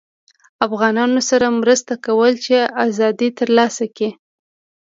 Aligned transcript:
افغانانوسره 0.65 1.47
مرسته 1.59 1.93
کوله 2.05 2.31
چې 2.45 2.55
ازادي 2.85 3.29
ترلاسه 3.39 3.85
کړي 3.95 4.09